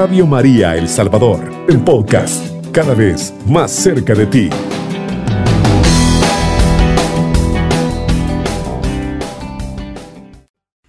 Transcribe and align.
Radio 0.00 0.26
María 0.26 0.78
El 0.78 0.88
Salvador, 0.88 1.66
el 1.68 1.78
podcast, 1.84 2.42
cada 2.72 2.94
vez 2.94 3.34
más 3.46 3.70
cerca 3.70 4.14
de 4.14 4.24
ti. 4.24 4.48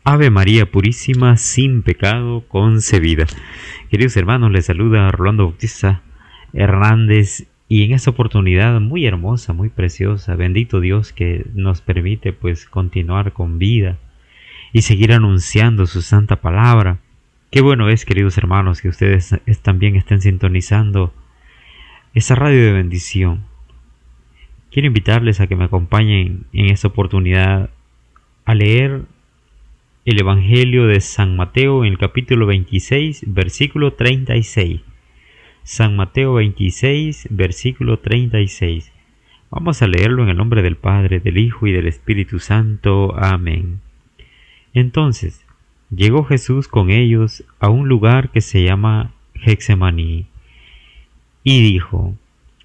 Ave 0.05 0.29
María 0.29 0.71
Purísima, 0.71 1.35
sin 1.35 1.81
pecado 1.83 2.47
concebida. 2.47 3.25
Queridos 3.89 4.15
hermanos, 4.15 4.49
les 4.49 4.67
saluda 4.67 5.11
Rolando 5.11 5.43
Bautista 5.43 6.03
Hernández 6.53 7.47
y 7.67 7.83
en 7.83 7.91
esta 7.91 8.11
oportunidad 8.11 8.79
muy 8.79 9.05
hermosa, 9.05 9.51
muy 9.51 9.67
preciosa, 9.67 10.35
bendito 10.35 10.79
Dios 10.79 11.11
que 11.11 11.45
nos 11.53 11.81
permite 11.81 12.31
pues 12.31 12.65
continuar 12.65 13.33
con 13.33 13.59
vida 13.59 13.97
y 14.71 14.83
seguir 14.83 15.11
anunciando 15.11 15.85
su 15.85 16.01
santa 16.01 16.37
palabra 16.37 17.01
Qué 17.51 17.59
bueno 17.59 17.89
es, 17.89 18.05
queridos 18.05 18.37
hermanos, 18.37 18.81
que 18.81 18.87
ustedes 18.87 19.35
también 19.61 19.97
estén 19.97 20.21
sintonizando 20.21 21.13
esa 22.13 22.33
radio 22.33 22.63
de 22.63 22.71
bendición. 22.71 23.43
Quiero 24.71 24.87
invitarles 24.87 25.41
a 25.41 25.47
que 25.47 25.57
me 25.57 25.65
acompañen 25.65 26.45
en 26.53 26.67
esta 26.67 26.87
oportunidad 26.87 27.69
a 28.45 28.55
leer 28.55 29.01
el 30.05 30.17
Evangelio 30.17 30.87
de 30.87 31.01
San 31.01 31.35
Mateo 31.35 31.83
en 31.83 31.91
el 31.91 31.97
capítulo 31.97 32.45
26, 32.45 33.25
versículo 33.27 33.95
36. 33.95 34.79
San 35.63 35.97
Mateo 35.97 36.35
26, 36.35 37.27
versículo 37.31 37.99
36. 37.99 38.93
Vamos 39.49 39.81
a 39.81 39.87
leerlo 39.87 40.23
en 40.23 40.29
el 40.29 40.37
nombre 40.37 40.61
del 40.61 40.77
Padre, 40.77 41.19
del 41.19 41.37
Hijo 41.37 41.67
y 41.67 41.73
del 41.73 41.87
Espíritu 41.87 42.39
Santo. 42.39 43.13
Amén. 43.17 43.81
Entonces, 44.73 45.45
Llegó 45.93 46.23
Jesús 46.23 46.69
con 46.69 46.89
ellos 46.89 47.43
a 47.59 47.69
un 47.69 47.89
lugar 47.89 48.29
que 48.29 48.39
se 48.39 48.63
llama 48.63 49.11
Hexemaní 49.35 50.25
y 51.43 51.61
dijo 51.61 52.15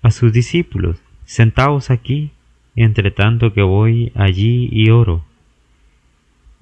a 0.03 0.12
sus 0.12 0.33
discípulos, 0.33 1.03
Sentaos 1.25 1.91
aquí, 1.91 2.31
entre 2.77 3.11
tanto 3.11 3.53
que 3.53 3.62
voy 3.62 4.12
allí 4.15 4.69
y 4.70 4.91
oro. 4.91 5.25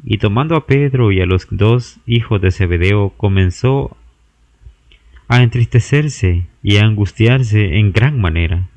Y 0.02 0.16
tomando 0.16 0.56
a 0.56 0.66
Pedro 0.66 1.12
y 1.12 1.20
a 1.20 1.26
los 1.26 1.46
dos 1.50 1.98
hijos 2.06 2.40
de 2.40 2.50
Zebedeo, 2.50 3.10
comenzó 3.10 3.94
a 5.28 5.42
entristecerse 5.42 6.46
y 6.62 6.76
a 6.78 6.84
angustiarse 6.84 7.78
en 7.78 7.92
gran 7.92 8.18
manera. 8.18 8.70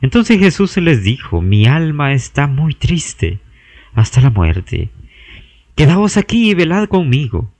Entonces 0.00 0.38
Jesús 0.38 0.74
les 0.78 1.02
dijo, 1.02 1.42
Mi 1.42 1.66
alma 1.66 2.14
está 2.14 2.46
muy 2.46 2.72
triste 2.72 3.40
hasta 3.92 4.22
la 4.22 4.30
muerte 4.30 4.88
Quedaos 5.80 6.18
aquí 6.18 6.50
y 6.50 6.54
velad 6.54 6.88
conmigo. 6.88 7.50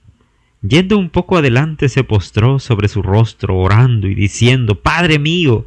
Yendo 0.61 0.99
un 0.99 1.09
poco 1.09 1.37
adelante 1.37 1.89
se 1.89 2.03
postró 2.03 2.59
sobre 2.59 2.87
su 2.87 3.01
rostro, 3.01 3.57
orando 3.57 4.07
y 4.07 4.13
diciendo, 4.13 4.79
Padre 4.79 5.17
mío, 5.17 5.65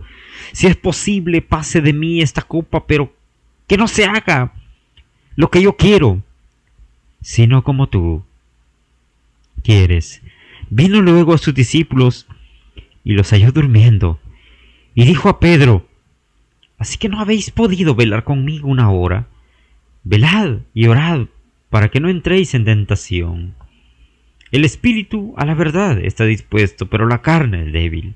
si 0.53 0.69
es 0.69 0.77
posible, 0.77 1.43
pase 1.43 1.81
de 1.81 1.93
mí 1.93 2.21
esta 2.21 2.43
copa, 2.43 2.87
pero 2.87 3.13
que 3.67 3.77
no 3.77 3.89
se 3.89 4.05
haga 4.05 4.53
lo 5.35 5.51
que 5.51 5.63
yo 5.63 5.77
quiero, 5.77 6.23
sino 7.23 7.65
como 7.65 7.89
tú 7.89 8.23
quieres. 9.65 10.23
Vino 10.71 11.03
luego 11.03 11.35
a 11.35 11.39
sus 11.39 11.55
discípulos 11.55 12.29
y 13.03 13.15
los 13.15 13.31
halló 13.31 13.51
durmiendo, 13.51 14.21
y 14.95 15.05
dijo 15.07 15.29
a 15.29 15.41
Pedro, 15.41 15.89
Así 16.79 16.99
que 16.99 17.09
no 17.09 17.19
habéis 17.19 17.51
podido 17.51 17.97
velar 17.97 18.23
conmigo 18.23 18.69
una 18.69 18.93
hora. 18.93 19.27
Velad 20.05 20.59
y 20.73 20.87
orad 20.87 21.27
para 21.75 21.89
que 21.89 21.99
no 21.99 22.09
entréis 22.09 22.55
en 22.55 22.65
tentación. 22.65 23.57
El 24.53 24.65
espíritu 24.65 25.35
a 25.37 25.45
la 25.45 25.55
verdad 25.55 25.99
está 25.99 26.25
dispuesto, 26.25 26.87
pero 26.87 27.09
la 27.09 27.21
carne 27.21 27.67
es 27.67 27.73
débil. 27.73 28.15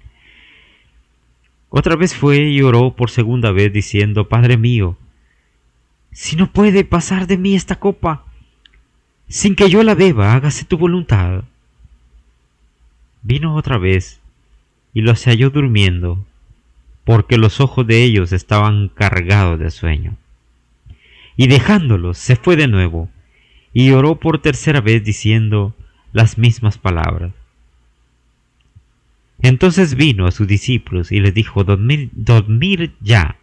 Otra 1.68 1.97
vez 1.97 2.14
fue 2.14 2.39
y 2.39 2.63
oró 2.63 2.95
por 2.95 3.11
segunda 3.11 3.51
vez 3.51 3.73
diciendo, 3.73 4.29
Padre 4.29 4.58
mío, 4.58 4.97
si 6.13 6.36
no 6.36 6.52
puede 6.52 6.85
pasar 6.85 7.27
de 7.27 7.36
mí 7.36 7.57
esta 7.57 7.80
copa, 7.80 8.27
sin 9.27 9.57
que 9.57 9.68
yo 9.68 9.83
la 9.83 9.97
beba, 9.97 10.35
hágase 10.35 10.64
tu 10.64 10.79
voluntad. 10.79 11.42
Vino 13.23 13.57
otra 13.57 13.77
vez 13.77 14.20
y 14.95 15.01
los 15.01 15.24
halló 15.24 15.51
durmiendo, 15.51 16.24
porque 17.02 17.39
los 17.39 17.61
ojos 17.61 17.85
de 17.89 18.05
ellos 18.05 18.30
estaban 18.30 18.86
cargados 18.89 19.58
de 19.58 19.73
sueño. 19.73 20.17
Y 21.36 21.48
dejándolos, 21.48 22.18
se 22.18 22.36
fue 22.36 22.55
de 22.55 22.68
nuevo 22.68 23.11
y 23.78 23.92
oró 23.92 24.16
por 24.16 24.40
tercera 24.40 24.80
vez 24.80 25.05
diciendo 25.05 25.72
las 26.12 26.36
mismas 26.36 26.78
palabras. 26.78 27.33
Entonces 29.40 29.94
vino 29.94 30.27
a 30.27 30.33
sus 30.33 30.48
discípulos 30.48 31.12
y 31.12 31.20
les 31.20 31.33
dijo, 31.33 31.62
dormir, 31.62 32.11
dormir 32.12 32.96
ya 33.00 33.36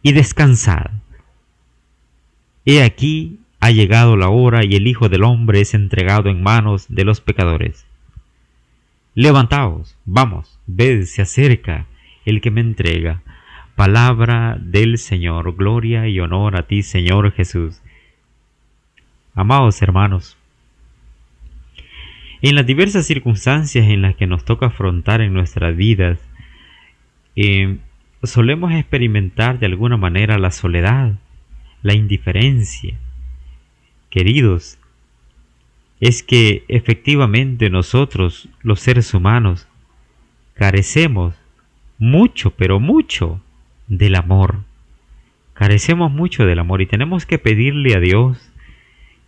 y 0.00 0.12
descansad. 0.12 0.92
He 2.64 2.82
aquí 2.82 3.40
ha 3.60 3.70
llegado 3.70 4.16
la 4.16 4.30
hora 4.30 4.64
y 4.64 4.74
el 4.74 4.86
Hijo 4.86 5.10
del 5.10 5.22
Hombre 5.22 5.60
es 5.60 5.74
entregado 5.74 6.30
en 6.30 6.42
manos 6.42 6.86
de 6.88 7.04
los 7.04 7.20
pecadores. 7.20 7.84
Levantaos, 9.14 9.98
vamos, 10.06 10.58
ved, 10.66 11.04
se 11.04 11.20
acerca 11.20 11.84
el 12.24 12.40
que 12.40 12.50
me 12.50 12.62
entrega. 12.62 13.20
Palabra 13.76 14.56
del 14.58 14.96
Señor, 14.96 15.54
gloria 15.56 16.08
y 16.08 16.20
honor 16.20 16.56
a 16.56 16.66
ti, 16.66 16.82
Señor 16.82 17.32
Jesús. 17.32 17.81
Amados 19.34 19.80
hermanos, 19.80 20.36
en 22.42 22.54
las 22.54 22.66
diversas 22.66 23.06
circunstancias 23.06 23.86
en 23.88 24.02
las 24.02 24.14
que 24.14 24.26
nos 24.26 24.44
toca 24.44 24.66
afrontar 24.66 25.22
en 25.22 25.32
nuestras 25.32 25.74
vidas, 25.74 26.18
eh, 27.34 27.78
solemos 28.22 28.72
experimentar 28.72 29.58
de 29.58 29.66
alguna 29.66 29.96
manera 29.96 30.38
la 30.38 30.50
soledad, 30.50 31.14
la 31.82 31.94
indiferencia. 31.94 32.98
Queridos, 34.10 34.78
es 36.00 36.22
que 36.22 36.64
efectivamente 36.68 37.70
nosotros, 37.70 38.50
los 38.60 38.80
seres 38.80 39.14
humanos, 39.14 39.66
carecemos 40.52 41.34
mucho, 41.96 42.50
pero 42.50 42.80
mucho 42.80 43.40
del 43.86 44.16
amor. 44.16 44.64
Carecemos 45.54 46.12
mucho 46.12 46.44
del 46.44 46.58
amor 46.58 46.82
y 46.82 46.86
tenemos 46.86 47.24
que 47.24 47.38
pedirle 47.38 47.94
a 47.94 48.00
Dios 48.00 48.51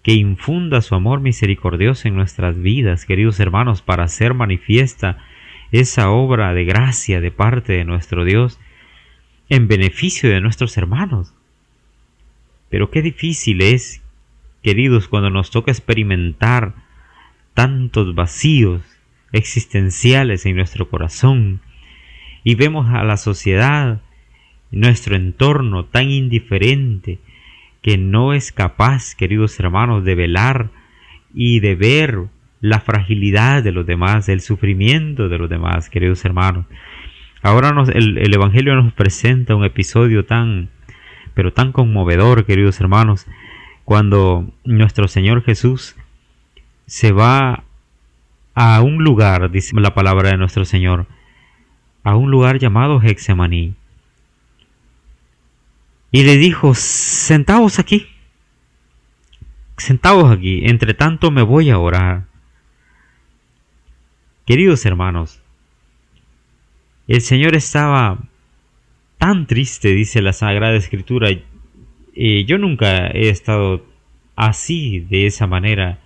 que 0.04 0.12
infunda 0.12 0.82
su 0.82 0.94
amor 0.94 1.20
misericordioso 1.20 2.06
en 2.06 2.14
nuestras 2.14 2.60
vidas, 2.60 3.06
queridos 3.06 3.40
hermanos, 3.40 3.80
para 3.80 4.04
hacer 4.04 4.34
manifiesta 4.34 5.18
esa 5.72 6.10
obra 6.10 6.52
de 6.52 6.66
gracia 6.66 7.22
de 7.22 7.30
parte 7.30 7.72
de 7.72 7.84
nuestro 7.84 8.26
Dios 8.26 8.60
en 9.48 9.66
beneficio 9.66 10.28
de 10.28 10.42
nuestros 10.42 10.76
hermanos. 10.76 11.32
Pero 12.68 12.90
qué 12.90 13.00
difícil 13.00 13.62
es, 13.62 14.02
queridos, 14.62 15.08
cuando 15.08 15.30
nos 15.30 15.50
toca 15.50 15.72
experimentar 15.72 16.74
tantos 17.54 18.14
vacíos 18.14 18.82
existenciales 19.32 20.44
en 20.44 20.56
nuestro 20.56 20.90
corazón 20.90 21.60
y 22.44 22.56
vemos 22.56 22.88
a 22.92 23.04
la 23.04 23.16
sociedad, 23.16 24.02
nuestro 24.70 25.16
entorno 25.16 25.86
tan 25.86 26.10
indiferente, 26.10 27.20
que 27.84 27.98
no 27.98 28.32
es 28.32 28.50
capaz, 28.50 29.14
queridos 29.14 29.60
hermanos, 29.60 30.04
de 30.04 30.14
velar 30.14 30.70
y 31.34 31.60
de 31.60 31.74
ver 31.74 32.18
la 32.62 32.80
fragilidad 32.80 33.62
de 33.62 33.72
los 33.72 33.84
demás, 33.84 34.30
el 34.30 34.40
sufrimiento 34.40 35.28
de 35.28 35.36
los 35.36 35.50
demás, 35.50 35.90
queridos 35.90 36.24
hermanos. 36.24 36.64
Ahora 37.42 37.74
el, 37.92 38.16
el, 38.16 38.32
Evangelio 38.32 38.74
nos 38.74 38.94
presenta 38.94 39.54
un 39.54 39.66
episodio 39.66 40.24
tan, 40.24 40.70
pero 41.34 41.52
tan 41.52 41.72
conmovedor, 41.72 42.46
queridos 42.46 42.80
hermanos, 42.80 43.26
cuando 43.84 44.50
nuestro 44.64 45.06
Señor 45.06 45.44
Jesús 45.44 45.94
se 46.86 47.12
va 47.12 47.64
a 48.54 48.80
un 48.80 49.04
lugar, 49.04 49.50
dice 49.50 49.78
la 49.78 49.92
palabra 49.92 50.30
de 50.30 50.38
nuestro 50.38 50.64
Señor, 50.64 51.04
a 52.02 52.16
un 52.16 52.30
lugar 52.30 52.58
llamado 52.58 53.02
Hexemaní 53.02 53.74
y 56.14 56.22
le 56.22 56.36
dijo, 56.36 56.74
sentaos 56.76 57.80
aquí, 57.80 58.06
sentaos 59.76 60.30
aquí, 60.30 60.60
entre 60.64 60.94
tanto 60.94 61.32
me 61.32 61.42
voy 61.42 61.70
a 61.70 61.80
orar. 61.80 62.26
Queridos 64.46 64.86
hermanos, 64.86 65.40
el 67.08 67.20
Señor 67.20 67.56
estaba 67.56 68.20
tan 69.18 69.48
triste, 69.48 69.88
dice 69.88 70.22
la 70.22 70.32
Sagrada 70.32 70.76
Escritura, 70.76 71.30
y 72.14 72.44
yo 72.44 72.58
nunca 72.58 73.08
he 73.08 73.28
estado 73.28 73.84
así, 74.36 75.00
de 75.00 75.26
esa 75.26 75.48
manera, 75.48 75.98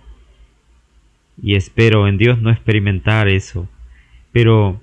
y 1.39 1.53
espero 1.53 2.07
en 2.07 2.17
Dios 2.17 2.41
no 2.41 2.49
experimentar 2.49 3.27
eso, 3.27 3.69
pero 4.31 4.81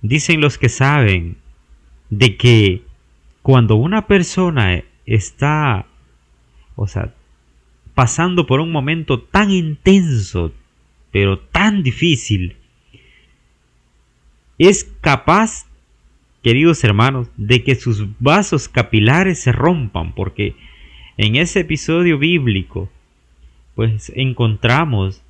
dicen 0.00 0.40
los 0.40 0.56
que 0.56 0.70
saben 0.70 1.36
de 2.08 2.38
que 2.38 2.85
cuando 3.46 3.76
una 3.76 4.08
persona 4.08 4.82
está, 5.04 5.86
o 6.74 6.88
sea, 6.88 7.14
pasando 7.94 8.44
por 8.44 8.58
un 8.58 8.72
momento 8.72 9.20
tan 9.20 9.52
intenso, 9.52 10.52
pero 11.12 11.38
tan 11.38 11.84
difícil, 11.84 12.56
es 14.58 14.92
capaz, 15.00 15.66
queridos 16.42 16.82
hermanos, 16.82 17.28
de 17.36 17.62
que 17.62 17.76
sus 17.76 18.04
vasos 18.18 18.68
capilares 18.68 19.38
se 19.38 19.52
rompan, 19.52 20.12
porque 20.12 20.56
en 21.16 21.36
ese 21.36 21.60
episodio 21.60 22.18
bíblico, 22.18 22.90
pues 23.76 24.10
encontramos 24.16 25.22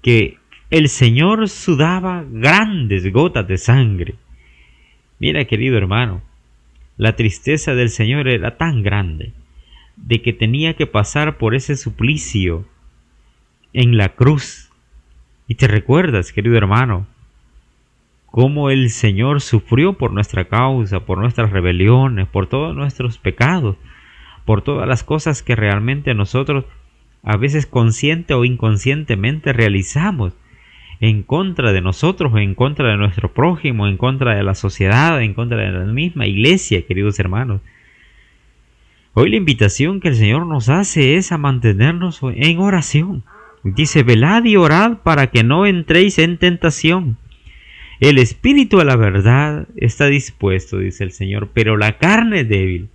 que 0.00 0.38
el 0.70 0.88
Señor 0.88 1.46
sudaba 1.50 2.24
grandes 2.26 3.12
gotas 3.12 3.46
de 3.46 3.58
sangre. 3.58 4.14
Mira, 5.18 5.44
querido 5.44 5.76
hermano, 5.76 6.22
la 7.00 7.16
tristeza 7.16 7.74
del 7.74 7.88
Señor 7.88 8.28
era 8.28 8.58
tan 8.58 8.82
grande 8.82 9.32
de 9.96 10.20
que 10.20 10.34
tenía 10.34 10.74
que 10.74 10.86
pasar 10.86 11.38
por 11.38 11.54
ese 11.54 11.74
suplicio 11.76 12.66
en 13.72 13.96
la 13.96 14.10
cruz. 14.10 14.70
Y 15.48 15.54
te 15.54 15.66
recuerdas, 15.66 16.30
querido 16.30 16.58
hermano, 16.58 17.06
cómo 18.26 18.68
el 18.68 18.90
Señor 18.90 19.40
sufrió 19.40 19.94
por 19.94 20.12
nuestra 20.12 20.48
causa, 20.48 21.06
por 21.06 21.16
nuestras 21.16 21.52
rebeliones, 21.52 22.28
por 22.28 22.48
todos 22.48 22.76
nuestros 22.76 23.16
pecados, 23.16 23.76
por 24.44 24.60
todas 24.60 24.86
las 24.86 25.02
cosas 25.02 25.42
que 25.42 25.56
realmente 25.56 26.12
nosotros 26.12 26.66
a 27.22 27.38
veces 27.38 27.64
consciente 27.64 28.34
o 28.34 28.44
inconscientemente 28.44 29.54
realizamos 29.54 30.34
en 31.00 31.22
contra 31.22 31.72
de 31.72 31.80
nosotros, 31.80 32.32
en 32.36 32.54
contra 32.54 32.90
de 32.90 32.96
nuestro 32.96 33.32
prójimo, 33.32 33.88
en 33.88 33.96
contra 33.96 34.34
de 34.34 34.42
la 34.42 34.54
sociedad, 34.54 35.20
en 35.22 35.32
contra 35.32 35.58
de 35.58 35.72
la 35.72 35.84
misma 35.86 36.26
iglesia, 36.26 36.86
queridos 36.86 37.18
hermanos. 37.18 37.62
Hoy 39.14 39.30
la 39.30 39.36
invitación 39.36 40.00
que 40.00 40.08
el 40.08 40.16
Señor 40.16 40.46
nos 40.46 40.68
hace 40.68 41.16
es 41.16 41.32
a 41.32 41.38
mantenernos 41.38 42.20
en 42.22 42.58
oración. 42.58 43.24
Dice, 43.64 44.02
velad 44.02 44.44
y 44.44 44.56
orad 44.56 44.98
para 44.98 45.28
que 45.28 45.42
no 45.42 45.66
entréis 45.66 46.18
en 46.18 46.38
tentación. 46.38 47.16
El 47.98 48.18
espíritu 48.18 48.80
a 48.80 48.84
la 48.84 48.96
verdad 48.96 49.68
está 49.76 50.06
dispuesto, 50.06 50.78
dice 50.78 51.04
el 51.04 51.12
Señor, 51.12 51.50
pero 51.52 51.76
la 51.76 51.98
carne 51.98 52.40
es 52.40 52.48
débil. 52.48 52.88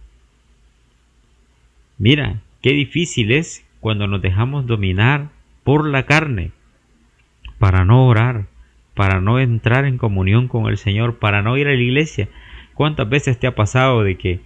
Mira, 1.97 2.41
qué 2.61 2.71
difícil 2.71 3.31
es 3.31 3.63
cuando 3.79 4.07
nos 4.07 4.21
dejamos 4.21 4.65
dominar 4.65 5.29
por 5.63 5.87
la 5.87 6.03
carne, 6.07 6.51
para 7.59 7.85
no 7.85 8.07
orar, 8.07 8.45
para 8.93 9.21
no 9.21 9.39
entrar 9.39 9.85
en 9.85 9.97
comunión 9.97 10.47
con 10.47 10.67
el 10.67 10.77
Señor, 10.77 11.19
para 11.19 11.41
no 11.41 11.57
ir 11.57 11.67
a 11.67 11.71
la 11.73 11.81
iglesia. 11.81 12.29
¿Cuántas 12.73 13.07
veces 13.09 13.39
te 13.39 13.47
ha 13.47 13.55
pasado 13.55 14.03
de 14.03 14.15
que 14.15 14.39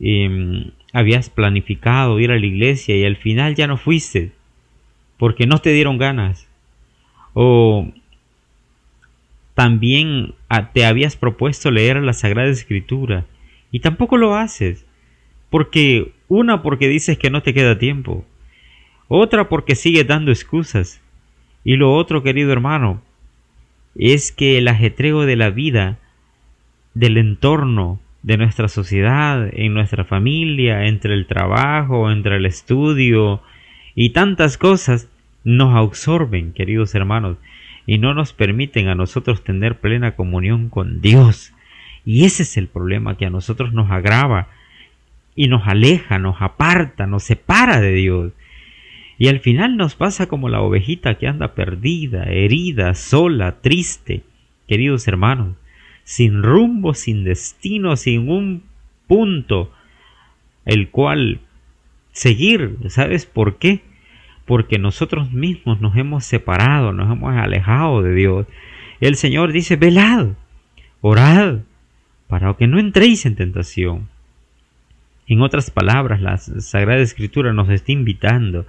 em, 0.00 0.70
habías 0.92 1.30
planificado 1.30 2.20
ir 2.20 2.30
a 2.30 2.38
la 2.38 2.46
iglesia 2.46 2.96
y 2.96 3.04
al 3.04 3.16
final 3.16 3.54
ya 3.54 3.66
no 3.66 3.76
fuiste 3.76 4.32
porque 5.18 5.46
no 5.46 5.58
te 5.58 5.70
dieron 5.72 5.98
ganas? 5.98 6.48
O 7.32 7.90
también 9.54 10.34
ah, 10.50 10.70
te 10.72 10.84
habías 10.84 11.16
propuesto 11.16 11.70
leer 11.70 11.96
la 12.02 12.12
Sagrada 12.12 12.50
Escritura 12.50 13.24
y 13.72 13.80
tampoco 13.80 14.18
lo 14.18 14.34
haces. 14.34 14.84
Porque 15.48 16.12
una 16.28 16.62
porque 16.62 16.88
dices 16.88 17.16
que 17.18 17.30
no 17.30 17.42
te 17.42 17.54
queda 17.54 17.78
tiempo, 17.78 18.24
otra 19.08 19.48
porque 19.48 19.74
sigues 19.74 20.06
dando 20.06 20.30
excusas. 20.30 21.00
Y 21.66 21.74
lo 21.74 21.92
otro, 21.92 22.22
querido 22.22 22.52
hermano, 22.52 23.02
es 23.96 24.30
que 24.30 24.56
el 24.56 24.68
ajetreo 24.68 25.22
de 25.22 25.34
la 25.34 25.50
vida, 25.50 25.98
del 26.94 27.18
entorno, 27.18 27.98
de 28.22 28.36
nuestra 28.36 28.68
sociedad, 28.68 29.48
en 29.52 29.74
nuestra 29.74 30.04
familia, 30.04 30.86
entre 30.86 31.14
el 31.14 31.26
trabajo, 31.26 32.12
entre 32.12 32.36
el 32.36 32.46
estudio 32.46 33.42
y 33.96 34.10
tantas 34.10 34.58
cosas, 34.58 35.08
nos 35.42 35.74
absorben, 35.74 36.52
queridos 36.52 36.94
hermanos, 36.94 37.36
y 37.84 37.98
no 37.98 38.14
nos 38.14 38.32
permiten 38.32 38.86
a 38.86 38.94
nosotros 38.94 39.42
tener 39.42 39.80
plena 39.80 40.14
comunión 40.14 40.68
con 40.68 41.00
Dios. 41.00 41.52
Y 42.04 42.26
ese 42.26 42.44
es 42.44 42.56
el 42.56 42.68
problema 42.68 43.16
que 43.16 43.26
a 43.26 43.30
nosotros 43.30 43.72
nos 43.72 43.90
agrava 43.90 44.46
y 45.34 45.48
nos 45.48 45.66
aleja, 45.66 46.20
nos 46.20 46.36
aparta, 46.38 47.08
nos 47.08 47.24
separa 47.24 47.80
de 47.80 47.90
Dios. 47.90 48.32
Y 49.18 49.28
al 49.28 49.40
final 49.40 49.76
nos 49.76 49.94
pasa 49.94 50.26
como 50.26 50.48
la 50.48 50.60
ovejita 50.60 51.16
que 51.16 51.26
anda 51.26 51.54
perdida, 51.54 52.24
herida, 52.24 52.94
sola, 52.94 53.60
triste, 53.60 54.22
queridos 54.68 55.08
hermanos, 55.08 55.56
sin 56.04 56.42
rumbo, 56.42 56.94
sin 56.94 57.24
destino, 57.24 57.96
sin 57.96 58.28
un 58.28 58.62
punto 59.06 59.72
el 60.64 60.90
cual 60.90 61.40
seguir. 62.12 62.76
¿Sabes 62.88 63.26
por 63.26 63.58
qué? 63.58 63.82
porque 64.46 64.78
nosotros 64.78 65.32
mismos 65.32 65.80
nos 65.80 65.96
hemos 65.96 66.24
separado, 66.24 66.92
nos 66.92 67.12
hemos 67.12 67.36
alejado 67.36 68.00
de 68.02 68.14
Dios. 68.14 68.46
El 69.00 69.16
Señor 69.16 69.52
dice, 69.52 69.76
velad, 69.76 70.28
orad, 71.00 71.58
para 72.28 72.54
que 72.54 72.68
no 72.68 72.78
entréis 72.78 73.26
en 73.26 73.34
tentación. 73.34 74.08
En 75.26 75.42
otras 75.42 75.70
palabras, 75.72 76.20
la 76.22 76.38
Sagrada 76.38 77.02
Escritura 77.02 77.52
nos 77.52 77.68
está 77.68 77.90
invitando 77.90 78.64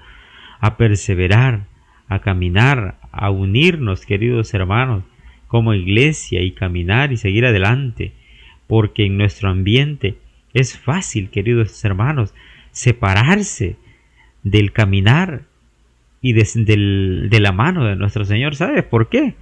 a 0.59 0.77
perseverar, 0.77 1.65
a 2.07 2.19
caminar, 2.19 2.99
a 3.11 3.29
unirnos, 3.29 4.05
queridos 4.05 4.53
hermanos, 4.53 5.03
como 5.47 5.73
iglesia 5.73 6.41
y 6.41 6.51
caminar 6.51 7.11
y 7.11 7.17
seguir 7.17 7.45
adelante, 7.45 8.13
porque 8.67 9.05
en 9.05 9.17
nuestro 9.17 9.49
ambiente 9.49 10.17
es 10.53 10.77
fácil, 10.77 11.29
queridos 11.29 11.83
hermanos, 11.85 12.33
separarse 12.71 13.77
del 14.43 14.71
caminar 14.71 15.43
y 16.21 16.33
de, 16.33 17.39
la 17.39 17.51
mano 17.51 17.85
de 17.85 17.95
nuestro 17.95 18.25
Señor. 18.25 18.55
¿Sabes 18.55 18.83
por 18.83 19.09
qué? 19.09 19.35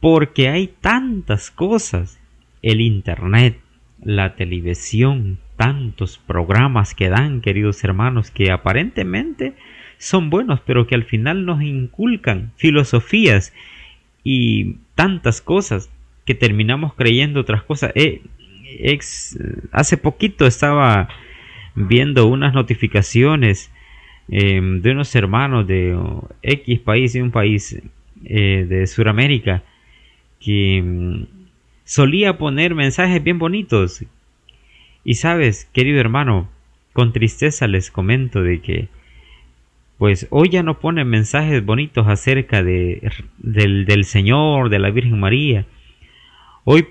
Porque 0.00 0.48
hay 0.48 0.68
tantas 0.80 1.50
cosas. 1.50 2.18
El 2.60 2.80
Internet, 2.80 3.60
la 4.02 4.34
televisión, 4.34 5.38
tantos 5.58 6.16
programas 6.16 6.94
que 6.94 7.10
dan, 7.10 7.42
queridos 7.42 7.84
hermanos, 7.84 8.30
que 8.30 8.50
aparentemente 8.50 9.52
son 9.98 10.30
buenos, 10.30 10.60
pero 10.60 10.86
que 10.86 10.94
al 10.94 11.04
final 11.04 11.44
nos 11.44 11.60
inculcan 11.60 12.52
filosofías 12.56 13.52
y 14.24 14.76
tantas 14.94 15.42
cosas 15.42 15.90
que 16.24 16.34
terminamos 16.34 16.94
creyendo 16.94 17.40
otras 17.40 17.62
cosas. 17.62 17.92
Eh, 17.94 18.22
hace 19.72 19.96
poquito 19.98 20.46
estaba 20.46 21.10
viendo 21.74 22.26
unas 22.26 22.54
notificaciones 22.54 23.70
Em, 24.30 24.82
de 24.82 24.90
unos 24.90 25.14
hermanos 25.14 25.66
de 25.66 25.98
X 26.42 26.80
país, 26.80 27.14
de 27.14 27.22
un 27.22 27.30
país 27.30 27.80
eh, 28.24 28.66
de 28.68 28.86
Sudamérica, 28.86 29.62
que 30.38 30.76
em, 30.76 31.26
solía 31.84 32.36
poner 32.36 32.74
mensajes 32.74 33.22
bien 33.22 33.38
bonitos. 33.38 34.04
Y 35.04 35.14
sabes, 35.14 35.68
querido 35.72 36.00
hermano, 36.00 36.48
con 36.92 37.12
tristeza 37.12 37.66
les 37.66 37.90
comento 37.90 38.42
de 38.42 38.60
que, 38.60 38.88
pues 39.98 40.26
hoy 40.30 40.48
ya 40.50 40.62
no 40.62 40.78
ponen 40.78 41.08
mensajes 41.08 41.64
bonitos 41.64 42.06
acerca 42.06 42.62
de, 42.62 43.10
del, 43.38 43.84
del 43.84 44.04
Señor, 44.04 44.68
de 44.68 44.78
la 44.78 44.90
Virgen 44.90 45.18
María. 45.18 45.66
Hoy 46.64 46.86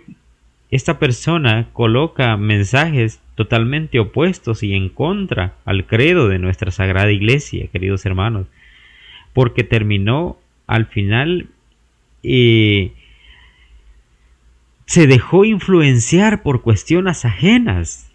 esta 0.69 0.99
persona 0.99 1.69
coloca 1.71 2.35
mensajes 2.35 3.21
totalmente 3.35 3.99
opuestos 3.99 4.63
y 4.63 4.73
en 4.73 4.89
contra 4.89 5.53
al 5.63 5.85
credo 5.85 6.27
de 6.27 6.39
nuestra 6.39 6.71
Sagrada 6.71 7.11
Iglesia, 7.11 7.67
queridos 7.71 8.05
hermanos, 8.05 8.47
porque 9.33 9.63
terminó 9.63 10.37
al 10.65 10.87
final 10.87 11.47
eh, 12.23 12.91
se 14.87 15.05
dejó 15.05 15.43
influenciar 15.43 16.41
por 16.41 16.61
cuestiones 16.61 17.25
ajenas 17.25 18.09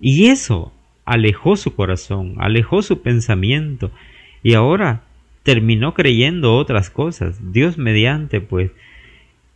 y 0.00 0.26
eso 0.26 0.70
alejó 1.06 1.56
su 1.56 1.74
corazón, 1.74 2.34
alejó 2.38 2.82
su 2.82 3.00
pensamiento 3.00 3.90
y 4.42 4.52
ahora 4.52 5.00
terminó 5.42 5.94
creyendo 5.94 6.56
otras 6.56 6.90
cosas. 6.90 7.52
Dios 7.52 7.78
mediante, 7.78 8.42
pues, 8.42 8.70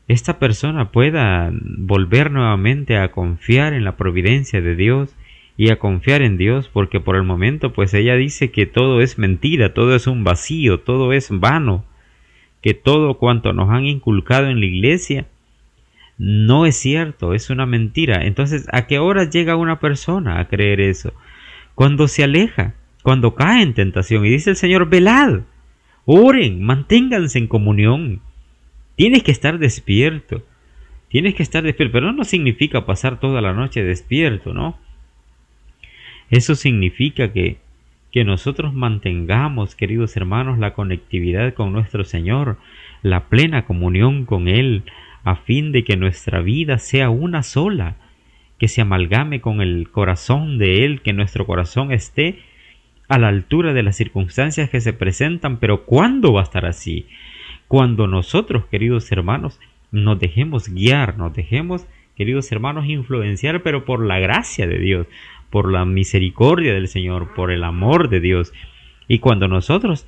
esta 0.09 0.39
persona 0.39 0.91
pueda 0.91 1.53
volver 1.53 2.31
nuevamente 2.31 2.97
a 2.97 3.11
confiar 3.11 3.75
en 3.75 3.85
la 3.85 3.99
providencia 3.99 4.63
de 4.63 4.75
Dios 4.75 5.15
y 5.59 5.69
a 5.69 5.79
confiar 5.79 6.23
en 6.23 6.39
Dios 6.39 6.71
porque 6.73 6.99
por 6.99 7.17
el 7.17 7.25
momento 7.25 7.75
pues 7.75 7.93
ella 7.93 8.15
dice 8.15 8.51
que 8.51 8.65
todo 8.65 9.03
es 9.03 9.19
mentira, 9.19 9.75
todo 9.75 9.95
es 9.95 10.07
un 10.07 10.25
vacío, 10.25 10.81
todo 10.81 11.13
es 11.13 11.29
vano, 11.31 11.85
que 12.63 12.73
todo 12.73 13.19
cuanto 13.19 13.53
nos 13.53 13.69
han 13.69 13.85
inculcado 13.85 14.47
en 14.47 14.61
la 14.61 14.67
iglesia 14.67 15.27
no 16.19 16.67
es 16.67 16.77
cierto, 16.77 17.33
es 17.33 17.49
una 17.51 17.65
mentira. 17.65 18.27
Entonces, 18.27 18.67
¿a 18.73 18.87
qué 18.87 18.99
hora 18.99 19.31
llega 19.31 19.57
una 19.57 19.81
persona 19.81 20.41
a 20.41 20.49
creer 20.49 20.81
eso? 20.81 21.15
Cuando 21.75 22.09
se 22.09 22.25
aleja, 22.25 22.75
cuando 23.03 23.35
cae 23.35 23.63
en 23.63 23.75
tentación 23.75 24.27
y 24.27 24.31
dice 24.31 24.51
el 24.51 24.57
Señor, 24.57 24.89
velad, 24.89 25.41
oren, 26.05 26.63
manténganse 26.63 27.39
en 27.39 27.47
comunión, 27.47 28.21
Tienes 28.99 29.23
que 29.23 29.31
estar 29.31 29.61
despierto. 29.61 30.43
Tienes 31.09 31.37
que 31.37 31.45
estar 31.45 31.63
despierto. 31.63 31.93
Pero 31.93 32.13
no 32.13 32.25
significa 32.25 32.85
pasar 32.85 33.21
toda 33.21 33.41
la 33.41 33.53
noche 33.53 33.85
despierto, 33.85 34.53
¿no? 34.53 34.77
Eso 36.31 36.57
significa 36.57 37.33
que, 37.33 37.59
que 38.11 38.25
nosotros 38.25 38.75
mantengamos, 38.75 39.77
queridos 39.77 40.17
hermanos, 40.17 40.59
la 40.59 40.75
conectividad 40.75 41.55
con 41.55 41.73
nuestro 41.73 42.03
Señor, 42.03 42.59
la 43.03 43.29
plena 43.29 43.67
comunión 43.67 44.25
con 44.25 44.49
Él, 44.49 44.83
a 45.25 45.37
fin 45.37 45.73
de 45.73 45.85
que 45.85 45.97
nuestra 45.97 46.41
vida 46.41 46.79
sea 46.79 47.11
una 47.11 47.43
sola, 47.43 47.97
que 48.59 48.69
se 48.69 48.81
amalgame 48.81 49.41
con 49.41 49.61
el 49.61 49.91
corazón 49.91 50.59
de 50.59 50.85
Él, 50.85 51.01
que 51.03 51.13
nuestro 51.13 51.47
corazón 51.47 51.93
esté 51.93 52.41
a 53.09 53.19
la 53.19 53.29
altura 53.29 53.73
de 53.73 53.83
las 53.83 53.97
circunstancias 53.97 54.69
que 54.71 54.81
se 54.81 54.93
presentan, 54.93 55.59
pero 55.59 55.85
¿cuándo 55.85 56.33
va 56.33 56.41
a 56.41 56.45
estar 56.45 56.67
así? 56.67 57.07
Cuando 57.67 58.07
nosotros, 58.07 58.67
queridos 58.67 59.11
hermanos, 59.13 59.61
nos 59.91 60.19
dejemos 60.19 60.69
guiar, 60.69 61.17
nos 61.17 61.35
dejemos, 61.35 61.87
queridos 62.17 62.51
hermanos, 62.53 62.87
influenciar, 62.87 63.63
pero 63.63 63.85
por 63.85 64.05
la 64.05 64.19
gracia 64.19 64.67
de 64.67 64.79
Dios, 64.79 65.07
por 65.51 65.73
la 65.73 65.85
misericordia 65.85 66.75
del 66.75 66.89
Señor, 66.89 67.35
por 67.35 67.51
el 67.51 67.65
amor 67.65 68.11
de 68.11 68.21
Dios. 68.21 68.53
Y 69.07 69.21
cuando 69.21 69.49
nosotros 69.49 70.07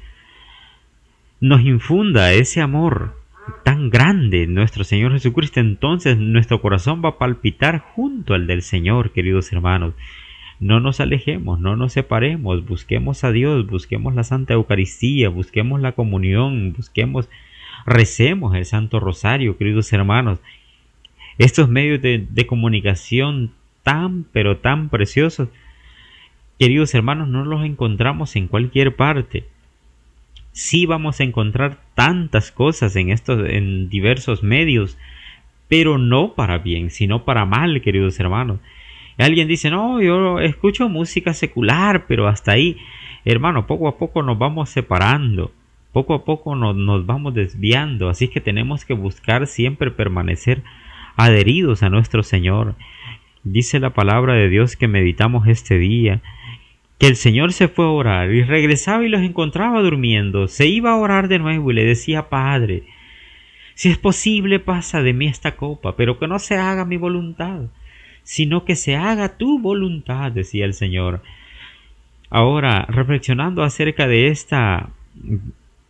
nos 1.40 1.62
infunda 1.62 2.32
ese 2.32 2.60
amor 2.60 3.19
tan 3.64 3.90
grande 3.90 4.46
nuestro 4.46 4.84
Señor 4.84 5.12
Jesucristo, 5.12 5.60
entonces 5.60 6.16
nuestro 6.18 6.60
corazón 6.60 7.02
va 7.04 7.10
a 7.10 7.18
palpitar 7.18 7.78
junto 7.78 8.34
al 8.34 8.46
del 8.46 8.62
Señor, 8.62 9.12
queridos 9.12 9.52
hermanos. 9.52 9.94
No 10.58 10.80
nos 10.80 11.00
alejemos, 11.00 11.58
no 11.58 11.76
nos 11.76 11.94
separemos, 11.94 12.66
busquemos 12.66 13.24
a 13.24 13.32
Dios, 13.32 13.66
busquemos 13.66 14.14
la 14.14 14.24
Santa 14.24 14.54
Eucaristía, 14.54 15.28
busquemos 15.28 15.80
la 15.80 15.92
comunión, 15.92 16.74
busquemos, 16.74 17.28
recemos 17.86 18.54
el 18.54 18.66
Santo 18.66 19.00
Rosario, 19.00 19.56
queridos 19.56 19.92
hermanos. 19.92 20.38
Estos 21.38 21.68
medios 21.68 22.02
de, 22.02 22.26
de 22.30 22.46
comunicación 22.46 23.52
tan, 23.82 24.24
pero 24.32 24.58
tan 24.58 24.90
preciosos, 24.90 25.48
queridos 26.58 26.94
hermanos, 26.94 27.28
no 27.28 27.44
los 27.44 27.64
encontramos 27.64 28.36
en 28.36 28.48
cualquier 28.48 28.96
parte. 28.96 29.46
Sí 30.52 30.86
vamos 30.86 31.20
a 31.20 31.24
encontrar 31.24 31.78
tantas 31.94 32.50
cosas 32.50 32.96
en 32.96 33.10
estos, 33.10 33.48
en 33.48 33.88
diversos 33.88 34.42
medios, 34.42 34.98
pero 35.68 35.98
no 35.98 36.34
para 36.34 36.58
bien, 36.58 36.90
sino 36.90 37.24
para 37.24 37.44
mal, 37.44 37.80
queridos 37.82 38.18
hermanos. 38.18 38.58
Alguien 39.18 39.48
dice, 39.48 39.70
no, 39.70 40.00
yo 40.00 40.40
escucho 40.40 40.88
música 40.88 41.34
secular, 41.34 42.06
pero 42.08 42.26
hasta 42.26 42.52
ahí, 42.52 42.78
hermano, 43.24 43.66
poco 43.66 43.86
a 43.86 43.98
poco 43.98 44.22
nos 44.22 44.38
vamos 44.38 44.70
separando, 44.70 45.52
poco 45.92 46.14
a 46.14 46.24
poco 46.24 46.56
nos, 46.56 46.74
nos 46.74 47.04
vamos 47.06 47.34
desviando, 47.34 48.08
así 48.08 48.28
que 48.28 48.40
tenemos 48.40 48.84
que 48.84 48.94
buscar 48.94 49.46
siempre 49.46 49.90
permanecer 49.90 50.62
adheridos 51.16 51.82
a 51.82 51.90
nuestro 51.90 52.22
Señor. 52.22 52.74
Dice 53.44 53.78
la 53.78 53.90
palabra 53.90 54.34
de 54.34 54.48
Dios 54.48 54.76
que 54.76 54.88
meditamos 54.88 55.46
este 55.48 55.78
día, 55.78 56.22
que 57.00 57.06
el 57.06 57.16
Señor 57.16 57.54
se 57.54 57.68
fue 57.68 57.86
a 57.86 57.88
orar 57.88 58.30
y 58.30 58.42
regresaba 58.42 59.02
y 59.02 59.08
los 59.08 59.22
encontraba 59.22 59.80
durmiendo, 59.80 60.48
se 60.48 60.66
iba 60.66 60.90
a 60.90 60.96
orar 60.96 61.28
de 61.28 61.38
nuevo 61.38 61.70
y 61.70 61.74
le 61.74 61.86
decía, 61.86 62.28
Padre, 62.28 62.82
si 63.74 63.88
es 63.88 63.96
posible 63.96 64.58
pasa 64.58 65.02
de 65.02 65.14
mí 65.14 65.26
esta 65.26 65.56
copa, 65.56 65.96
pero 65.96 66.18
que 66.18 66.28
no 66.28 66.38
se 66.38 66.58
haga 66.58 66.84
mi 66.84 66.98
voluntad, 66.98 67.62
sino 68.22 68.66
que 68.66 68.76
se 68.76 68.96
haga 68.96 69.38
tu 69.38 69.58
voluntad, 69.58 70.30
decía 70.30 70.66
el 70.66 70.74
Señor. 70.74 71.22
Ahora, 72.28 72.84
reflexionando 72.90 73.62
acerca 73.62 74.06
de 74.06 74.28
esta, 74.28 74.90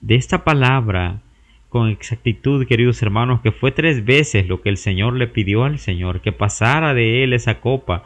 de 0.00 0.14
esta 0.14 0.44
palabra 0.44 1.22
con 1.70 1.88
exactitud, 1.88 2.64
queridos 2.68 3.02
hermanos, 3.02 3.40
que 3.40 3.50
fue 3.50 3.72
tres 3.72 4.04
veces 4.04 4.46
lo 4.46 4.62
que 4.62 4.68
el 4.68 4.76
Señor 4.76 5.14
le 5.14 5.26
pidió 5.26 5.64
al 5.64 5.80
Señor, 5.80 6.20
que 6.20 6.30
pasara 6.30 6.94
de 6.94 7.24
él 7.24 7.32
esa 7.32 7.58
copa, 7.58 8.04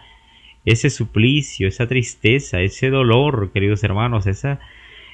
ese 0.64 0.90
suplicio, 0.90 1.68
esa 1.68 1.86
tristeza, 1.86 2.60
ese 2.60 2.90
dolor, 2.90 3.50
queridos 3.52 3.84
hermanos, 3.84 4.26
esa, 4.26 4.60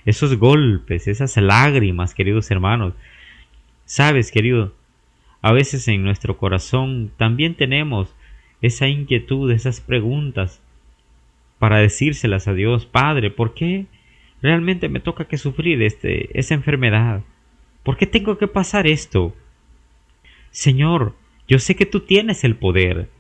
esos 0.05 0.37
golpes, 0.37 1.09
esas 1.09 1.37
lágrimas, 1.37 2.15
queridos 2.15 2.51
hermanos. 2.51 2.95
Sabes, 3.85 4.31
querido, 4.31 4.75
a 5.43 5.53
veces 5.53 5.89
en 5.89 6.03
nuestro 6.03 6.37
corazón 6.37 7.11
también 7.17 7.55
tenemos 7.55 8.15
esa 8.63 8.89
inquietud, 8.89 9.51
esas 9.51 9.81
preguntas, 9.81 10.61
para 11.59 11.79
decírselas 11.79 12.49
a 12.49 12.55
Dios, 12.55 12.87
Padre, 12.87 13.31
¿por 13.31 13.53
qué 13.53 13.87
realmente 14.41 14.89
me 14.89 15.01
toca 15.01 15.27
que 15.27 15.37
sufrir 15.37 15.83
este, 15.83 16.39
esa 16.39 16.55
enfermedad? 16.55 17.23
¿Por 17.83 17.97
qué 17.97 18.07
tengo 18.07 18.39
que 18.39 18.49
pasar 18.49 18.87
esto? 18.87 19.35
Señor, 20.51 21.15
yo 21.47 21.59
sé 21.59 21.77
que 21.77 21.85
tú 21.85 22.01
tienes 22.01 22.45
el 22.45 22.57
poder, 22.57 23.11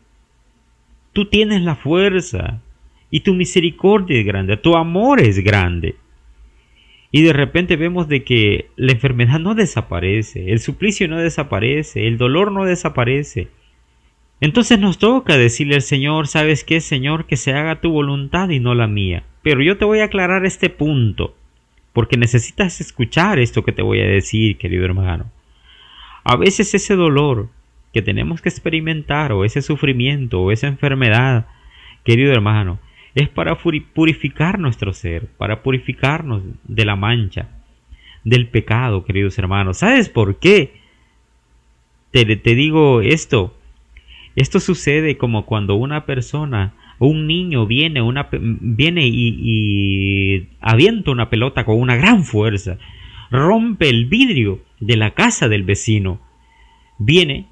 tú 1.21 1.27
tienes 1.27 1.61
la 1.61 1.77
fuerza, 1.77 2.63
y 3.11 3.21
tu 3.21 3.35
misericordia 3.35 4.19
es 4.19 4.25
grande, 4.25 4.57
tu 4.57 4.75
amor 4.75 5.21
es 5.21 5.39
grande. 5.41 5.97
Y 7.13 7.21
de 7.21 7.35
repente 7.35 7.77
vemos 7.77 8.09
de 8.09 8.25
que 8.25 8.71
la 8.77 8.93
enfermedad 8.93 9.39
no 9.39 9.55
desaparece, 9.55 10.51
el 10.51 10.61
suplicio 10.61 11.09
no 11.09 11.19
desaparece, 11.19 12.07
el 12.07 12.17
dolor 12.17 12.53
no 12.53 12.65
desaparece, 12.65 13.49
entonces 14.41 14.79
nos 14.79 14.97
toca 14.97 15.37
decirle 15.37 15.75
al 15.75 15.83
Señor, 15.83 16.27
¿sabes 16.27 16.65
qué, 16.65 16.81
Señor? 16.81 17.27
Que 17.27 17.37
se 17.37 17.53
haga 17.53 17.83
tu 17.83 17.91
voluntad 17.91 18.49
y 18.49 18.59
no 18.59 18.75
la 18.75 18.87
mía. 18.87 19.25
Pero 19.43 19.63
yo 19.63 19.77
te 19.77 19.85
voy 19.85 19.99
a 19.99 20.05
aclarar 20.05 20.47
este 20.47 20.71
punto, 20.71 21.35
porque 21.93 22.17
necesitas 22.17 22.81
escuchar 22.81 23.39
esto 23.39 23.63
que 23.63 23.73
te 23.73 23.83
voy 23.83 24.01
a 24.01 24.07
decir, 24.07 24.57
querido 24.57 24.87
hermano. 24.87 25.31
A 26.25 26.37
veces 26.37 26.73
ese 26.73 26.97
dolor 26.97 27.51
que 27.93 28.03
tenemos 28.03 28.41
que 28.41 28.49
experimentar, 28.49 29.33
o 29.33 29.45
ese 29.45 29.63
sufrimiento, 29.63 30.41
o 30.41 30.53
esa 30.53 30.69
enfermedad, 30.69 31.47
querido 32.05 32.33
hermano, 32.33 32.79
es 33.15 33.29
para 33.29 33.57
purificar 33.57 34.59
nuestro 34.59 34.93
ser, 34.93 35.27
para 35.27 35.63
purificarnos 35.63 36.43
de 36.65 36.85
la 36.85 36.97
mancha, 36.97 37.49
del 38.25 38.49
pecado, 38.49 39.05
queridos 39.05 39.39
hermanos. 39.39 39.79
¿Sabes 39.79 40.09
por 40.09 40.39
qué? 40.39 40.81
Te, 42.13 42.25
te 42.37 42.55
digo 42.55 43.01
esto, 43.01 43.57
esto 44.37 44.61
sucede 44.61 45.17
como 45.17 45.47
cuando 45.47 45.75
una 45.75 46.07
persona 46.07 46.75
un 46.99 47.27
niño 47.27 47.67
viene, 47.67 48.01
viene 48.31 49.07
y, 49.07 49.37
y 49.43 50.49
avienta 50.61 51.11
una 51.11 51.31
pelota 51.31 51.65
con 51.65 51.81
una 51.81 51.97
gran 51.97 52.25
fuerza, 52.25 52.79
rompe 53.31 53.89
el 53.89 54.05
vidrio 54.05 54.61
de 54.81 54.97
la 54.97 55.13
casa 55.13 55.49
del 55.49 55.63
vecino. 55.63 56.21
Viene, 56.99 57.47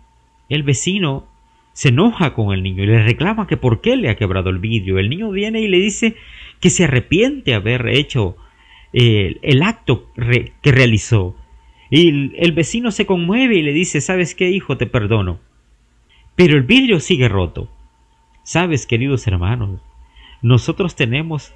el 0.48 0.62
vecino 0.62 1.26
se 1.72 1.90
enoja 1.90 2.34
con 2.34 2.52
el 2.52 2.62
niño 2.62 2.82
y 2.82 2.86
le 2.86 3.04
reclama 3.04 3.46
que 3.46 3.56
por 3.56 3.80
qué 3.80 3.96
le 3.96 4.08
ha 4.08 4.16
quebrado 4.16 4.50
el 4.50 4.58
vidrio. 4.58 4.98
El 4.98 5.10
niño 5.10 5.30
viene 5.30 5.60
y 5.60 5.68
le 5.68 5.78
dice 5.78 6.16
que 6.60 6.70
se 6.70 6.84
arrepiente 6.84 7.52
de 7.52 7.56
haber 7.56 7.86
hecho 7.88 8.36
eh, 8.92 9.36
el 9.42 9.62
acto 9.62 10.10
que 10.60 10.72
realizó. 10.72 11.36
Y 11.90 12.34
el 12.36 12.52
vecino 12.52 12.90
se 12.90 13.06
conmueve 13.06 13.56
y 13.56 13.62
le 13.62 13.72
dice, 13.72 14.00
¿sabes 14.00 14.34
qué, 14.34 14.50
hijo? 14.50 14.76
Te 14.76 14.86
perdono. 14.86 15.38
Pero 16.34 16.56
el 16.56 16.62
vidrio 16.62 17.00
sigue 17.00 17.28
roto. 17.28 17.70
Sabes, 18.42 18.86
queridos 18.86 19.26
hermanos, 19.26 19.80
nosotros 20.40 20.96
tenemos, 20.96 21.54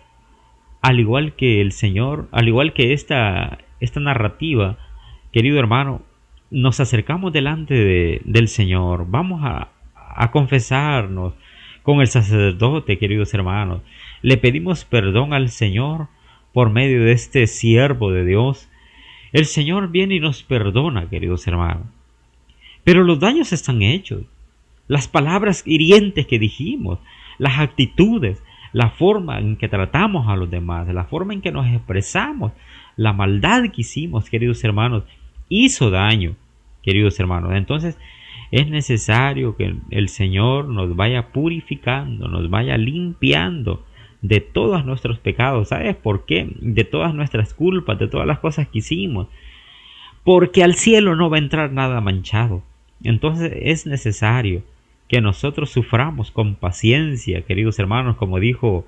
al 0.82 1.00
igual 1.00 1.34
que 1.36 1.60
el 1.60 1.72
Señor, 1.72 2.28
al 2.32 2.48
igual 2.48 2.74
que 2.74 2.92
esta, 2.92 3.58
esta 3.80 4.00
narrativa, 4.00 4.78
querido 5.32 5.58
hermano, 5.58 6.02
nos 6.52 6.80
acercamos 6.80 7.32
delante 7.32 8.20
del 8.24 8.48
Señor, 8.48 9.06
vamos 9.08 9.40
a, 9.42 9.70
a 9.94 10.30
confesarnos 10.30 11.32
con 11.82 12.00
el 12.00 12.06
sacerdote, 12.06 12.98
queridos 12.98 13.32
hermanos, 13.34 13.80
le 14.20 14.36
pedimos 14.36 14.84
perdón 14.84 15.32
al 15.32 15.48
Señor 15.48 16.08
por 16.52 16.70
medio 16.70 17.02
de 17.02 17.12
este 17.12 17.46
siervo 17.46 18.12
de 18.12 18.24
Dios. 18.24 18.68
El 19.32 19.46
Señor 19.46 19.90
viene 19.90 20.16
y 20.16 20.20
nos 20.20 20.42
perdona, 20.42 21.08
queridos 21.08 21.46
hermanos. 21.48 21.86
Pero 22.84 23.02
los 23.02 23.18
daños 23.18 23.52
están 23.52 23.82
hechos 23.82 24.22
las 24.88 25.08
palabras 25.08 25.62
hirientes 25.64 26.26
que 26.26 26.38
dijimos, 26.38 26.98
las 27.38 27.58
actitudes, 27.58 28.42
la 28.72 28.90
forma 28.90 29.38
en 29.38 29.56
que 29.56 29.68
tratamos 29.68 30.28
a 30.28 30.36
los 30.36 30.50
demás, 30.50 30.86
la 30.88 31.04
forma 31.04 31.32
en 31.32 31.40
que 31.40 31.50
nos 31.50 31.66
expresamos, 31.66 32.52
la 32.96 33.14
maldad 33.14 33.62
que 33.70 33.80
hicimos, 33.80 34.28
queridos 34.28 34.62
hermanos, 34.64 35.04
hizo 35.52 35.90
daño, 35.90 36.34
queridos 36.82 37.20
hermanos. 37.20 37.52
Entonces 37.54 37.98
es 38.50 38.68
necesario 38.68 39.56
que 39.56 39.74
el 39.90 40.08
Señor 40.08 40.68
nos 40.68 40.96
vaya 40.96 41.28
purificando, 41.28 42.28
nos 42.28 42.48
vaya 42.50 42.76
limpiando 42.78 43.84
de 44.22 44.40
todos 44.40 44.84
nuestros 44.86 45.18
pecados. 45.18 45.68
¿Sabes 45.68 45.94
por 45.96 46.24
qué? 46.24 46.48
De 46.60 46.84
todas 46.84 47.14
nuestras 47.14 47.54
culpas, 47.54 47.98
de 47.98 48.08
todas 48.08 48.26
las 48.26 48.38
cosas 48.38 48.68
que 48.68 48.78
hicimos. 48.78 49.28
Porque 50.24 50.62
al 50.62 50.74
cielo 50.74 51.16
no 51.16 51.28
va 51.28 51.36
a 51.36 51.40
entrar 51.40 51.72
nada 51.72 52.00
manchado. 52.00 52.62
Entonces 53.02 53.52
es 53.60 53.86
necesario 53.86 54.62
que 55.08 55.20
nosotros 55.20 55.70
suframos 55.70 56.30
con 56.30 56.54
paciencia, 56.54 57.42
queridos 57.42 57.78
hermanos, 57.78 58.16
como 58.16 58.38
dijo 58.38 58.86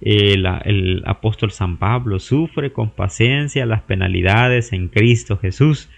el, 0.00 0.46
el, 0.64 1.02
apóstol 1.06 1.50
San 1.50 1.78
Pablo, 1.78 2.18
sufre 2.18 2.72
con 2.72 2.90
paciencia 2.90 3.66
las 3.66 3.82
penalidades 3.82 4.72
en 4.72 4.88
Cristo 4.88 5.38
Jesús. 5.38 5.88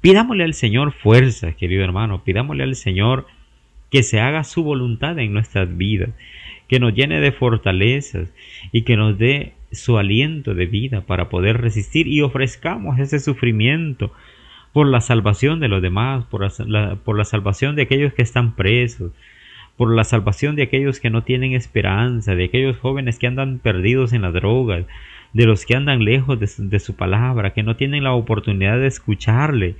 Pidámosle 0.00 0.44
al 0.44 0.54
Señor 0.54 0.92
fuerza, 0.92 1.52
querido 1.52 1.84
hermano, 1.84 2.24
pidámosle 2.24 2.64
al 2.64 2.74
Señor 2.74 3.26
que 3.90 4.02
se 4.02 4.20
haga 4.20 4.44
su 4.44 4.64
voluntad 4.64 5.18
en 5.18 5.32
nuestras 5.32 5.76
vidas, 5.76 6.10
que 6.68 6.80
nos 6.80 6.94
llene 6.94 7.20
de 7.20 7.32
fortalezas 7.32 8.28
y 8.72 8.82
que 8.82 8.96
nos 8.96 9.18
dé 9.18 9.52
su 9.70 9.98
aliento 9.98 10.54
de 10.54 10.66
vida 10.66 11.02
para 11.02 11.28
poder 11.28 11.60
resistir 11.60 12.08
y 12.08 12.22
ofrezcamos 12.22 12.98
ese 12.98 13.18
sufrimiento 13.20 14.12
por 14.72 14.86
la 14.86 15.00
salvación 15.00 15.60
de 15.60 15.68
los 15.68 15.82
demás, 15.82 16.24
por 16.24 17.16
la 17.16 17.24
salvación 17.24 17.76
de 17.76 17.82
aquellos 17.82 18.14
que 18.14 18.22
están 18.22 18.56
presos, 18.56 19.12
por 19.82 19.96
la 19.96 20.04
salvación 20.04 20.54
de 20.54 20.62
aquellos 20.62 21.00
que 21.00 21.10
no 21.10 21.24
tienen 21.24 21.54
esperanza, 21.54 22.36
de 22.36 22.44
aquellos 22.44 22.78
jóvenes 22.78 23.18
que 23.18 23.26
andan 23.26 23.58
perdidos 23.58 24.12
en 24.12 24.22
las 24.22 24.32
drogas, 24.32 24.84
de 25.32 25.44
los 25.44 25.66
que 25.66 25.74
andan 25.74 26.04
lejos 26.04 26.38
de, 26.38 26.48
de, 26.56 26.78
su 26.78 26.94
palabra, 26.94 27.52
que 27.52 27.64
no 27.64 27.74
tienen 27.74 28.04
la 28.04 28.12
oportunidad 28.12 28.78
de 28.78 28.86
escucharle. 28.86 29.74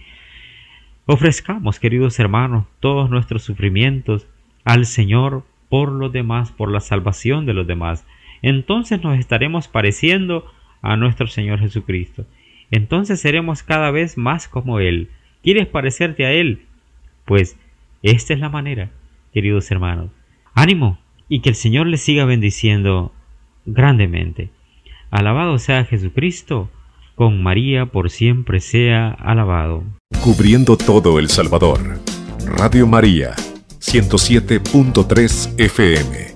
Ofrezcamos, 1.07 1.79
queridos 1.79 2.19
hermanos, 2.19 2.67
todos 2.81 3.11
nuestros 3.11 3.45
sufrimientos 3.45 4.27
al 4.65 4.87
Señor 4.87 5.45
por 5.69 5.93
los 5.93 6.13
demás, 6.13 6.51
por 6.51 6.73
la 6.73 6.81
salvación 6.81 7.47
de 7.47 7.55
los 7.55 7.69
demás. 7.69 8.05
Entonces 8.43 9.05
nos 9.05 9.17
estaremos 9.17 9.69
pareciendo 9.69 10.51
a 10.83 10.97
nuestro 10.97 11.29
Señor 11.29 11.61
Jesucristo 11.61 12.27
entonces 12.73 13.21
seremos 13.21 13.63
cada 13.63 13.91
vez 13.93 14.17
más 14.17 14.49
como 14.49 14.81
Él. 14.81 15.11
¿Quieres 15.43 15.67
parecerte 15.67 16.25
a 16.25 16.33
Él? 16.33 16.63
Pues 17.27 17.57
esta 18.03 18.33
es 18.33 18.41
la 18.41 18.49
manera, 18.49 18.91
queridos 19.33 19.71
hermanos. 19.71 20.11
Ánimo 20.55 20.99
y 21.29 21.41
que 21.41 21.51
el 21.51 21.55
Señor 21.55 21.87
les 21.87 22.03
siga 22.03 22.25
bendiciendo 22.25 23.13
grandemente. 23.65 24.51
Alabado 25.11 25.59
sea 25.59 25.85
Jesucristo, 25.85 26.71
con 27.15 27.43
María 27.43 27.87
por 27.87 28.11
siempre 28.11 28.61
sea 28.61 29.11
alabado. 29.11 29.85
Cubriendo 30.23 30.77
todo 30.77 31.19
El 31.19 31.29
Salvador. 31.29 32.01
Radio 32.47 32.87
María, 32.87 33.35
107.3 33.81 35.55
FM. 35.59 36.32